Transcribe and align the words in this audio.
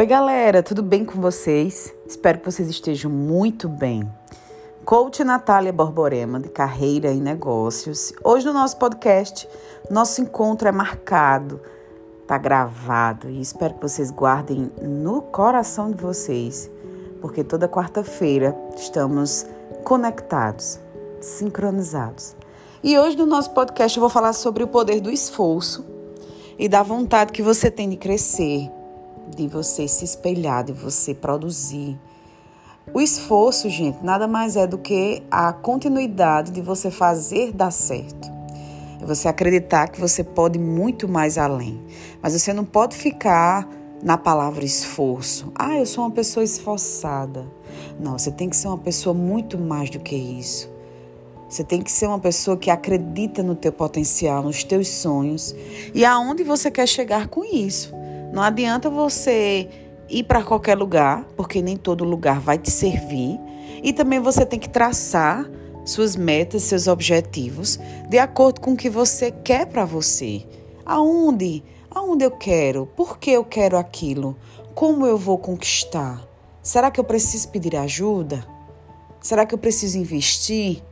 Oi, 0.00 0.06
galera, 0.06 0.62
tudo 0.62 0.82
bem 0.82 1.04
com 1.04 1.20
vocês? 1.20 1.94
Espero 2.08 2.38
que 2.38 2.50
vocês 2.50 2.70
estejam 2.70 3.10
muito 3.10 3.68
bem. 3.68 4.10
Coach 4.82 5.22
Natália 5.22 5.74
Borborema, 5.74 6.40
de 6.40 6.48
Carreira 6.48 7.12
e 7.12 7.20
Negócios. 7.20 8.10
Hoje 8.24 8.46
no 8.46 8.54
nosso 8.54 8.78
podcast, 8.78 9.46
nosso 9.90 10.22
encontro 10.22 10.66
é 10.66 10.72
marcado, 10.72 11.60
tá 12.26 12.38
gravado 12.38 13.28
e 13.28 13.42
espero 13.42 13.74
que 13.74 13.82
vocês 13.82 14.10
guardem 14.10 14.72
no 14.80 15.20
coração 15.20 15.90
de 15.90 16.02
vocês, 16.02 16.70
porque 17.20 17.44
toda 17.44 17.68
quarta-feira 17.68 18.56
estamos 18.74 19.44
conectados, 19.84 20.80
sincronizados. 21.20 22.34
E 22.82 22.98
hoje 22.98 23.18
no 23.18 23.26
nosso 23.26 23.50
podcast 23.50 23.98
eu 23.98 24.00
vou 24.00 24.08
falar 24.08 24.32
sobre 24.32 24.64
o 24.64 24.68
poder 24.68 24.98
do 25.02 25.10
esforço 25.10 25.84
e 26.58 26.70
da 26.70 26.82
vontade 26.82 27.32
que 27.32 27.42
você 27.42 27.70
tem 27.70 27.90
de 27.90 27.98
crescer, 27.98 28.79
de 29.36 29.48
você 29.48 29.86
se 29.88 30.04
espelhar, 30.04 30.64
de 30.64 30.72
você 30.72 31.14
produzir. 31.14 31.98
O 32.92 33.00
esforço, 33.00 33.68
gente, 33.68 34.04
nada 34.04 34.26
mais 34.26 34.56
é 34.56 34.66
do 34.66 34.76
que 34.76 35.22
a 35.30 35.52
continuidade 35.52 36.50
de 36.50 36.60
você 36.60 36.90
fazer 36.90 37.52
dar 37.52 37.70
certo. 37.70 38.30
É 39.00 39.06
você 39.06 39.28
acreditar 39.28 39.88
que 39.88 40.00
você 40.00 40.24
pode 40.24 40.58
muito 40.58 41.08
mais 41.08 41.38
além. 41.38 41.80
Mas 42.20 42.32
você 42.32 42.52
não 42.52 42.64
pode 42.64 42.96
ficar 42.96 43.68
na 44.02 44.18
palavra 44.18 44.64
esforço. 44.64 45.52
Ah, 45.54 45.78
eu 45.78 45.86
sou 45.86 46.04
uma 46.04 46.10
pessoa 46.10 46.42
esforçada. 46.44 47.46
Não, 47.98 48.18
você 48.18 48.30
tem 48.30 48.48
que 48.48 48.56
ser 48.56 48.68
uma 48.68 48.78
pessoa 48.78 49.14
muito 49.14 49.56
mais 49.56 49.90
do 49.90 50.00
que 50.00 50.16
isso. 50.16 50.68
Você 51.48 51.64
tem 51.64 51.82
que 51.82 51.90
ser 51.90 52.06
uma 52.06 52.18
pessoa 52.18 52.56
que 52.56 52.70
acredita 52.70 53.42
no 53.42 53.56
teu 53.56 53.72
potencial, 53.72 54.42
nos 54.42 54.62
teus 54.62 54.88
sonhos 54.88 55.54
e 55.92 56.04
aonde 56.04 56.44
você 56.44 56.70
quer 56.70 56.86
chegar 56.86 57.26
com 57.26 57.44
isso. 57.44 57.92
Não 58.32 58.42
adianta 58.42 58.88
você 58.88 59.68
ir 60.08 60.24
para 60.24 60.42
qualquer 60.42 60.76
lugar, 60.76 61.24
porque 61.36 61.60
nem 61.60 61.76
todo 61.76 62.04
lugar 62.04 62.40
vai 62.40 62.58
te 62.58 62.70
servir. 62.70 63.38
E 63.82 63.92
também 63.92 64.20
você 64.20 64.44
tem 64.44 64.58
que 64.58 64.68
traçar 64.68 65.48
suas 65.84 66.14
metas, 66.14 66.62
seus 66.62 66.86
objetivos, 66.86 67.78
de 68.08 68.18
acordo 68.18 68.60
com 68.60 68.72
o 68.72 68.76
que 68.76 68.90
você 68.90 69.30
quer 69.30 69.66
para 69.66 69.84
você. 69.84 70.46
Aonde? 70.84 71.62
Aonde 71.90 72.24
eu 72.24 72.30
quero? 72.30 72.86
Por 72.96 73.18
que 73.18 73.30
eu 73.30 73.44
quero 73.44 73.76
aquilo? 73.76 74.36
Como 74.74 75.06
eu 75.06 75.16
vou 75.16 75.38
conquistar? 75.38 76.22
Será 76.62 76.90
que 76.90 77.00
eu 77.00 77.04
preciso 77.04 77.48
pedir 77.48 77.74
ajuda? 77.74 78.46
Será 79.20 79.44
que 79.44 79.54
eu 79.54 79.58
preciso 79.58 79.98
investir? 79.98 80.82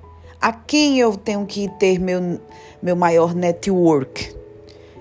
A 0.40 0.52
quem 0.52 0.98
eu 0.98 1.16
tenho 1.16 1.44
que 1.46 1.68
ter 1.78 1.98
meu, 1.98 2.40
meu 2.82 2.96
maior 2.96 3.34
network? 3.34 4.37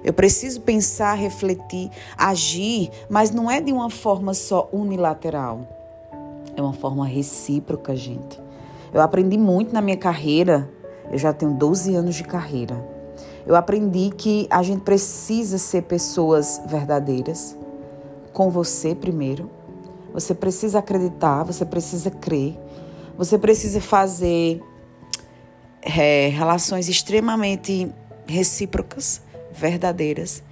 Eu 0.04 0.14
preciso 0.14 0.62
pensar, 0.62 1.16
refletir, 1.16 1.90
agir, 2.18 2.90
mas 3.10 3.32
não 3.32 3.50
é 3.50 3.60
de 3.60 3.72
uma 3.72 3.90
forma 3.90 4.34
só 4.34 4.70
unilateral. 4.72 5.68
É 6.56 6.62
uma 6.62 6.74
forma 6.74 7.06
recíproca, 7.06 7.96
gente. 7.96 8.40
Eu 8.94 9.02
aprendi 9.02 9.38
muito 9.38 9.74
na 9.74 9.82
minha 9.82 9.98
carreira. 9.98 10.70
Eu 11.12 11.18
já 11.18 11.34
tenho 11.34 11.54
12 11.54 11.96
anos 11.96 12.16
de 12.16 12.24
carreira. 12.24 12.84
Eu 13.46 13.56
aprendi 13.56 14.12
que 14.16 14.48
a 14.50 14.62
gente 14.64 14.82
precisa 14.82 15.58
ser 15.58 15.84
pessoas 15.84 16.62
verdadeiras 16.66 17.56
com 18.34 18.50
você 18.50 18.94
primeiro. 18.94 19.50
Você 20.14 20.34
precisa 20.34 20.80
acreditar, 20.80 21.44
você 21.44 21.66
precisa 21.66 22.10
crer. 22.10 22.58
Você 23.18 23.38
precisa 23.38 23.82
fazer 23.82 24.62
é, 25.82 26.28
relações 26.30 26.90
extremamente 26.90 27.92
recíprocas, 28.28 29.22
verdadeiras 29.58 30.44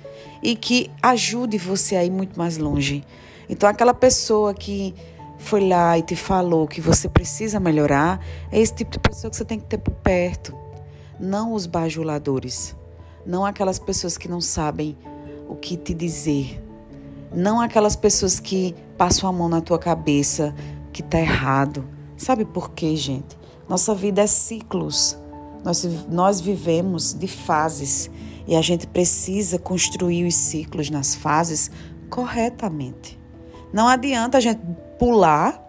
e 0.41 0.55
que 0.55 0.91
ajude 1.01 1.57
você 1.57 1.95
a 1.95 2.03
ir 2.03 2.11
muito 2.11 2.37
mais 2.37 2.57
longe. 2.57 3.03
Então, 3.49 3.69
aquela 3.69 3.93
pessoa 3.93 4.53
que 4.53 4.93
foi 5.37 5.67
lá 5.67 5.97
e 5.97 6.01
te 6.01 6.15
falou 6.15 6.67
que 6.67 6.81
você 6.81 7.07
precisa 7.07 7.59
melhorar, 7.59 8.19
é 8.51 8.59
esse 8.59 8.73
tipo 8.73 8.91
de 8.91 8.99
pessoa 8.99 9.29
que 9.29 9.37
você 9.37 9.45
tem 9.45 9.59
que 9.59 9.65
ter 9.65 9.77
por 9.77 9.93
perto. 9.93 10.55
Não 11.19 11.53
os 11.53 11.65
bajuladores. 11.65 12.75
Não 13.25 13.45
aquelas 13.45 13.79
pessoas 13.79 14.17
que 14.17 14.27
não 14.27 14.41
sabem 14.41 14.97
o 15.47 15.55
que 15.55 15.77
te 15.77 15.93
dizer. 15.93 16.61
Não 17.33 17.59
aquelas 17.59 17.95
pessoas 17.95 18.39
que 18.39 18.75
passam 18.97 19.29
a 19.29 19.33
mão 19.33 19.49
na 19.49 19.61
tua 19.61 19.79
cabeça 19.79 20.55
que 20.93 21.03
tá 21.03 21.19
errado. 21.19 21.85
Sabe 22.17 22.45
por 22.45 22.71
quê, 22.71 22.95
gente? 22.95 23.37
Nossa 23.67 23.93
vida 23.93 24.21
é 24.21 24.27
ciclos. 24.27 25.17
Nós, 25.63 25.83
nós 26.09 26.39
vivemos 26.39 27.13
de 27.13 27.27
fases 27.27 28.09
e 28.47 28.55
a 28.55 28.61
gente 28.61 28.87
precisa 28.87 29.57
construir 29.57 30.25
os 30.25 30.35
ciclos 30.35 30.89
nas 30.89 31.15
fases 31.15 31.71
corretamente. 32.09 33.19
Não 33.73 33.87
adianta 33.87 34.37
a 34.37 34.41
gente 34.41 34.61
pular, 34.97 35.61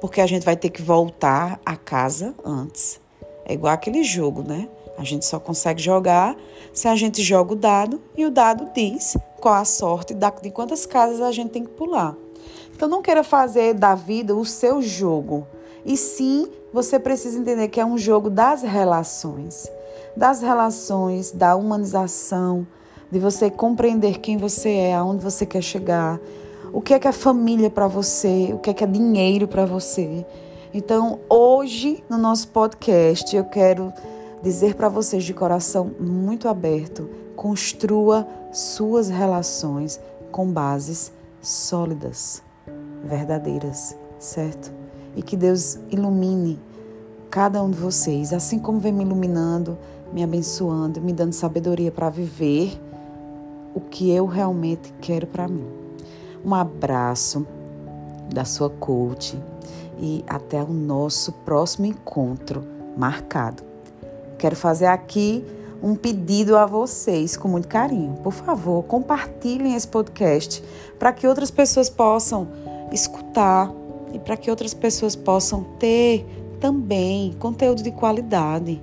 porque 0.00 0.20
a 0.20 0.26
gente 0.26 0.44
vai 0.44 0.56
ter 0.56 0.70
que 0.70 0.82
voltar 0.82 1.60
a 1.64 1.76
casa 1.76 2.34
antes. 2.44 3.00
É 3.44 3.54
igual 3.54 3.72
aquele 3.72 4.04
jogo, 4.04 4.42
né? 4.42 4.68
A 4.98 5.04
gente 5.04 5.24
só 5.26 5.38
consegue 5.38 5.82
jogar 5.82 6.36
se 6.72 6.88
a 6.88 6.96
gente 6.96 7.22
joga 7.22 7.52
o 7.52 7.56
dado 7.56 8.02
e 8.16 8.24
o 8.24 8.30
dado 8.30 8.70
diz 8.74 9.16
qual 9.40 9.54
a 9.54 9.64
sorte 9.64 10.14
de 10.14 10.50
quantas 10.50 10.86
casas 10.86 11.20
a 11.20 11.32
gente 11.32 11.50
tem 11.50 11.64
que 11.64 11.70
pular. 11.70 12.16
Então 12.74 12.88
não 12.88 13.02
queira 13.02 13.22
fazer 13.22 13.74
da 13.74 13.94
vida 13.94 14.34
o 14.34 14.44
seu 14.44 14.82
jogo. 14.82 15.46
E 15.84 15.96
sim, 15.96 16.48
você 16.76 16.98
precisa 16.98 17.38
entender 17.38 17.68
que 17.68 17.80
é 17.80 17.86
um 17.86 17.96
jogo 17.96 18.28
das 18.28 18.60
relações. 18.60 19.66
Das 20.14 20.42
relações, 20.42 21.32
da 21.32 21.56
humanização, 21.56 22.66
de 23.10 23.18
você 23.18 23.50
compreender 23.50 24.18
quem 24.18 24.36
você 24.36 24.68
é, 24.68 24.94
aonde 24.94 25.24
você 25.24 25.46
quer 25.46 25.62
chegar, 25.62 26.20
o 26.74 26.82
que 26.82 26.92
é 26.92 26.98
que 26.98 27.08
é 27.08 27.12
família 27.12 27.70
para 27.70 27.88
você, 27.88 28.50
o 28.52 28.58
que 28.58 28.68
é 28.68 28.74
que 28.74 28.84
é 28.84 28.86
dinheiro 28.86 29.48
para 29.48 29.64
você. 29.64 30.26
Então, 30.74 31.20
hoje, 31.30 32.04
no 32.10 32.18
nosso 32.18 32.48
podcast, 32.48 33.34
eu 33.34 33.44
quero 33.44 33.90
dizer 34.42 34.74
para 34.74 34.90
vocês 34.90 35.24
de 35.24 35.32
coração 35.32 35.92
muito 35.98 36.46
aberto: 36.46 37.08
construa 37.34 38.28
suas 38.52 39.08
relações 39.08 39.98
com 40.30 40.46
bases 40.46 41.10
sólidas, 41.40 42.42
verdadeiras, 43.02 43.96
certo? 44.18 44.85
E 45.16 45.22
que 45.22 45.36
Deus 45.36 45.78
ilumine 45.90 46.60
cada 47.30 47.62
um 47.62 47.70
de 47.70 47.78
vocês, 47.78 48.32
assim 48.32 48.58
como 48.58 48.78
vem 48.78 48.92
me 48.92 49.02
iluminando, 49.02 49.76
me 50.12 50.22
abençoando, 50.22 51.00
me 51.00 51.12
dando 51.12 51.32
sabedoria 51.32 51.90
para 51.90 52.08
viver 52.08 52.80
o 53.74 53.80
que 53.80 54.10
eu 54.10 54.26
realmente 54.26 54.92
quero 55.00 55.26
para 55.26 55.48
mim. 55.48 55.66
Um 56.44 56.54
abraço 56.54 57.46
da 58.32 58.44
sua 58.44 58.70
coach 58.70 59.38
e 59.98 60.24
até 60.26 60.62
o 60.62 60.72
nosso 60.72 61.32
próximo 61.32 61.86
encontro 61.86 62.64
marcado. 62.96 63.62
Quero 64.38 64.54
fazer 64.54 64.86
aqui 64.86 65.44
um 65.82 65.94
pedido 65.94 66.56
a 66.56 66.66
vocês 66.66 67.36
com 67.36 67.48
muito 67.48 67.68
carinho. 67.68 68.14
Por 68.22 68.32
favor, 68.32 68.84
compartilhem 68.84 69.74
esse 69.74 69.88
podcast 69.88 70.62
para 70.98 71.12
que 71.12 71.26
outras 71.26 71.50
pessoas 71.50 71.90
possam 71.90 72.48
escutar 72.92 73.70
e 74.16 74.18
para 74.18 74.36
que 74.36 74.50
outras 74.50 74.72
pessoas 74.72 75.14
possam 75.14 75.62
ter 75.78 76.24
também 76.58 77.34
conteúdo 77.38 77.82
de 77.82 77.90
qualidade 77.90 78.80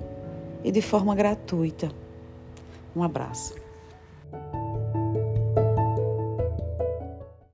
e 0.62 0.70
de 0.70 0.80
forma 0.80 1.12
gratuita. 1.12 1.90
Um 2.94 3.02
abraço. 3.02 3.63